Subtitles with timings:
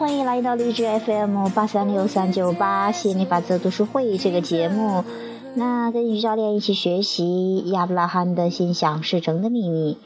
[0.00, 5.04] 欢迎来到励志 FM 八三六三九八吸引力法则读书会这个节目。
[5.54, 9.98] 那跟于教练一起学习亚伯拉罕的心想事成的秘密。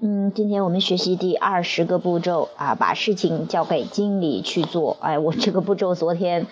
[0.00, 4.98] 嗯，今天我们学习第二十个步骤啊，把事情交给经理去做。
[5.00, 6.46] 哎，我这个步骤昨天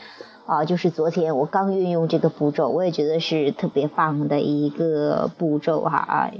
[0.47, 6.31] 啊，就是昨天我刚运用这个步骤，我也觉得是特别棒的一个步骤哈啊。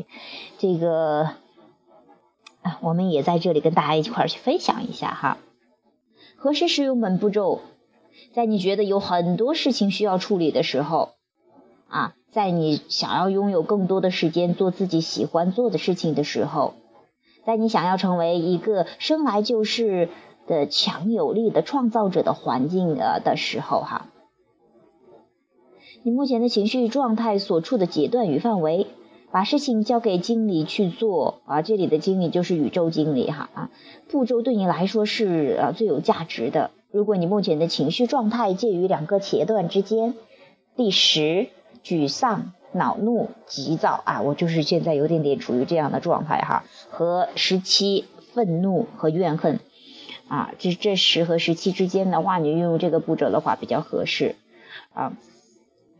[0.57, 1.33] 这个
[2.63, 5.37] 啊，我们也在这里跟大家一块儿去分享一下哈。
[6.43, 7.61] 何时使用本步骤？
[8.33, 11.11] 在你觉得有很多事情需要处理的时候。
[11.87, 16.73] 啊，在你想要拥有更多的时间做自己喜欢做的事情的时候，
[17.45, 20.09] 在你想要成为一个生来就是
[20.47, 24.07] 的强有力的创造者的环境呃的时候，哈，
[26.03, 28.87] 你目前的情绪状态所处的阶段与范围，
[29.31, 33.71] 把事情交给经理去做啊，这里的经理就是宇宙经理哈啊，
[34.09, 36.71] 步骤对你来说是呃最有价值的。
[36.91, 40.15] 如果你目前的情绪状态介于两个阶段之间，
[40.77, 41.49] 第十。
[41.83, 46.65] 沮丧、恼怒、急躁啊，我就是现在有点点处于这样的状态哈。
[46.91, 49.61] 和十七愤怒和怨恨
[50.29, 54.37] 啊，这这十和十七之间的话，你运用这个步骤的话比较合适
[54.93, 55.15] 啊。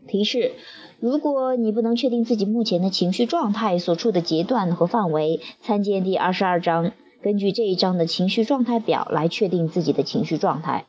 [0.07, 0.53] 提示：
[0.99, 10.85] 如果你不能确定自己目前的情绪状态所处的阶段和范围，参见第二十二章，根据这一章的情绪状态表来确定自己的情绪状态。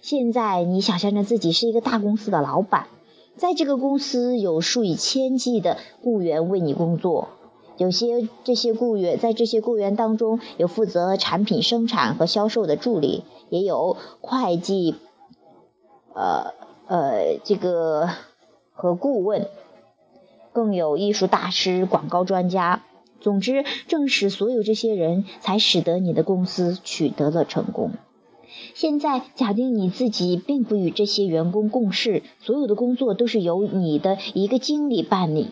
[0.00, 2.86] 现在你想象着自己是一个大公司的老板。
[3.36, 7.28] 在这个公司有数以千计的雇员为你工作，
[7.76, 14.94] 有些这些雇员在这些雇员当中有负责产品生产和销售的助理，也有会计，
[16.14, 16.54] 呃
[16.86, 18.08] 呃这个
[18.72, 19.48] 和顾问，
[20.52, 22.82] 更有艺术大师、广告专家。
[23.20, 27.92] 总之，正是所有这些人才使得你的公司取得了成功。
[28.74, 35.50] 现在假定你自己并不与这些员工共事，所有的工作都是由你的一个经理办理。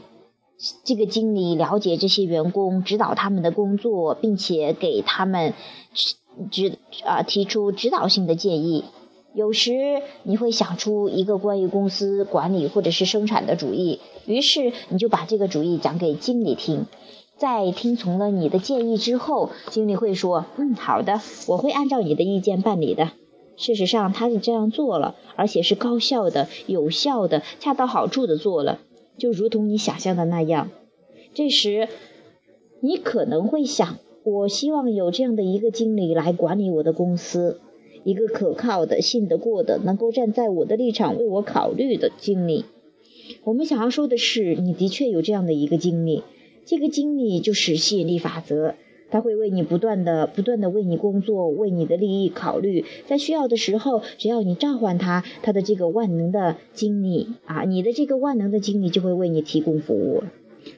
[0.84, 5.52] 这个经理了解这些员工，指导他们的工作，并且给他们
[6.50, 8.84] 指啊提出指导性的建议。
[9.34, 16.86] 有时你会想出一个关于公司管理或者是生产的主意，于是你就把这个主意讲给经理听。
[17.36, 23.10] 在听从了你的建议之后，经理会说：“嗯，好的，我会按照你的意见办理的。”
[23.56, 28.78] 事实上，他是这样做了，而且是高效的、有效的、恰到好处的做了，
[29.18, 30.70] 就如同你想象的那样。
[31.34, 31.88] 这时，
[32.80, 37.60] 你可能会想：“我希望有这样的一个经理来管理我的公司，
[38.04, 42.64] 一个可靠的、信得过的、能够站在我的立场为我考虑的经理。”
[43.42, 46.22] 我们想要说的是，你的确有这样的一个经理。
[46.66, 48.74] 这个经理就是吸引力法则，
[49.10, 52.84] 他会为你不断的、不断的为你工作，为你的利益考虑。
[53.06, 60.22] 在需要的时候，只要你召唤他，他的这个万能的经理啊，你的这个万能的经理就会为你提供服务。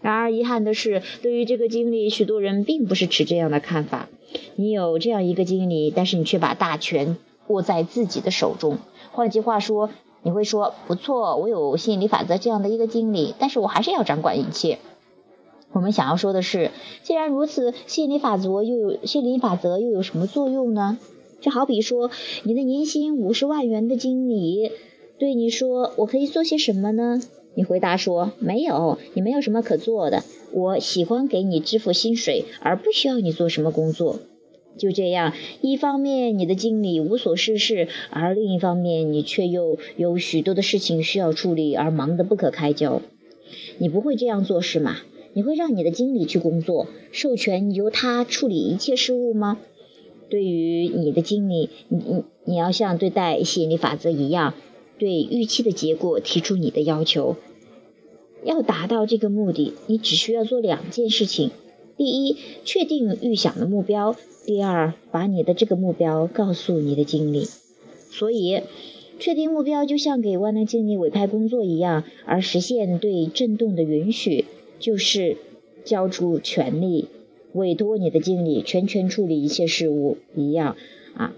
[0.02, 4.08] 然而，遗憾的是，对于这个经理，许多人并不是持这样的看法。
[4.56, 7.16] 你有这样一个经理，但是你却把大权
[7.48, 8.78] 握在自己的手中。
[9.12, 9.90] 换句话说，
[10.22, 14.78] 你会说：“不错，我有吸引力法则这样的一个经理，但是我还是要掌管一切。”
[15.72, 16.70] 我们想要说的是，
[17.02, 20.98] 既然如此，吸引力法则又有吸引力法则又有什么作用呢？
[21.40, 22.10] 就好比说，
[22.44, 24.72] 你的年薪五十万元的经理
[25.18, 27.20] 对你说：“我可以做些什么呢？”
[27.56, 30.22] 你回答说：“没有，你没有什么可做的。
[30.52, 34.20] 我喜欢给你支付薪水，而不需要你做什么工作。”
[34.76, 43.00] 就这样，一方面你的经理无所事事，而另一方面你却又有许多的事情需要处理，而忙得不可开交。
[43.78, 44.98] 你不会这样做是吗？
[45.32, 49.58] 你会让你的经理去工作，授权由他处理一切事务吗？
[50.28, 54.52] 对于你的经理，你你你要像对待吸引力法则一样，
[54.98, 57.36] 对预期的结果提出你的要求。
[58.44, 61.50] 要达到这个目的，你只需要做两件事情：
[61.96, 64.14] 第一，确定预想的目标；
[64.44, 67.46] 第二，把你的这个目标告诉你的经理。
[68.10, 68.62] 所以，
[69.18, 74.44] 确定目标就像给万能经理委派工作一样，而实现对震动的允许。
[74.78, 75.38] 就是
[75.86, 77.08] 交出权力，
[77.54, 80.76] 委托你的经理全权处理一切事务一样
[81.14, 81.32] 啊。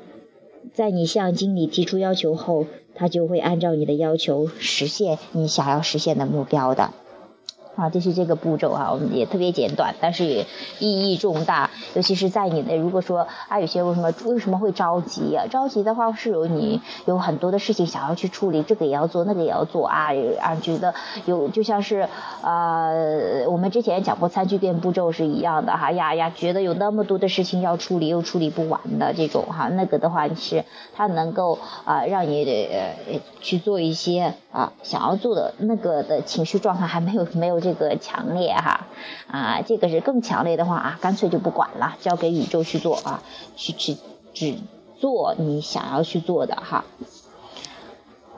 [0.74, 6.92] 在你向经理提出要求后，他就会按照你的要求实现你想要实现的目标的。
[7.78, 10.46] 啊，这是这个步骤啊，我们也特别简短，但是也
[10.80, 11.70] 意义重大。
[11.94, 15.46] 尤其是在你的如果说啊，有些为什么为什么会着急啊？
[15.48, 20.08] 着急的话是有你有很多的事情想要去处理，这个也要做，那个也要做啊
[20.40, 20.92] 啊，觉得
[21.24, 22.08] 有就像是
[22.42, 30.64] 呃，我们之前讲过餐具店步骤是一样的哈呀呀，觉得有那么多的事情要处理又处理不完的这种哈，那个的话是
[30.96, 38.86] 它能够啊让你呃去做一些啊想要做的那个的情绪状态还没有没有这个强烈哈
[39.30, 43.22] 啊，这个是更强烈的话啊，干脆就不管了，交给宇宙去做啊，
[43.56, 43.98] 去去
[44.32, 44.56] 只
[44.96, 46.86] 做你想要去做的哈。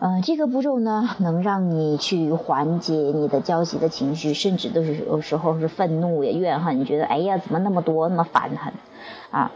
[0.00, 8.73] 嗯，这个步骤呢，能让你去缓解你的焦急的情绪，甚至都是有时候是愤怒也怨恨，你觉得哎呀，怎么那么多那么烦很
[9.31, 9.53] 啊？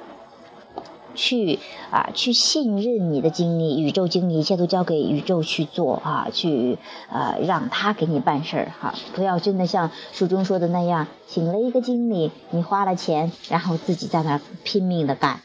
[1.15, 1.59] 去
[1.91, 6.79] 啊，去信任你的经历，宇宙经历一切都交给宇宙去做啊，去
[7.11, 15.41] 呃让他给你办事儿哈，不要真的像书中说的那样，请了一个经理，你花了钱，然后自己在那儿拼命的干。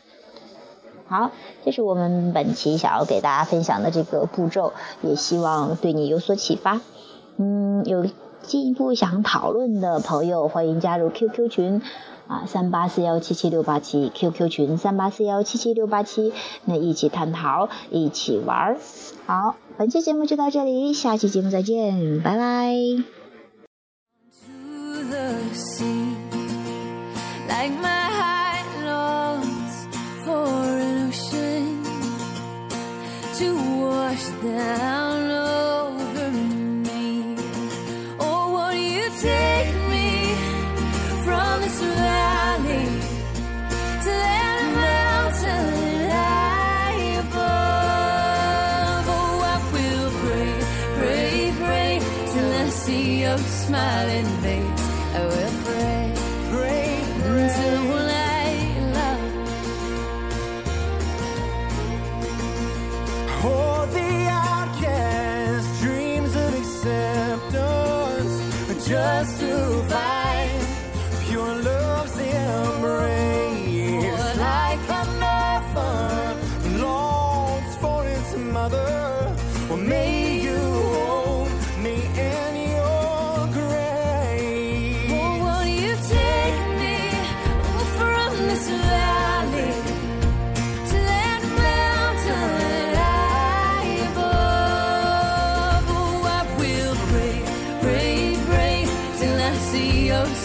[1.08, 1.32] 好，
[1.66, 6.82] 这是我们本期想要给大家分享的这个步骤，也希望对你有所启发。
[7.38, 8.06] 嗯，有
[8.44, 11.82] 进一步想讨论的朋友，欢迎加入 QQ 群。
[12.30, 16.32] 啊，三八四幺七七六八七 QQ 群三八四幺七七六八七，
[16.66, 18.78] 那一起探讨，一起玩儿。
[19.26, 22.76] 好，本期节目就到这里，下期节目再见，拜拜。
[53.70, 54.79] Smiling face.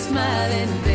[0.05, 0.94] smiling